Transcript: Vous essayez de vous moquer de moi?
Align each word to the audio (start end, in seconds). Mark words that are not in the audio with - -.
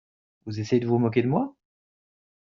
Vous 0.47 0.59
essayez 0.59 0.79
de 0.79 0.87
vous 0.87 0.97
moquer 0.97 1.21
de 1.21 1.27
moi? 1.27 1.53